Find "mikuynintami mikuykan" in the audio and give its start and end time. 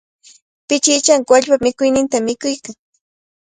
1.65-2.75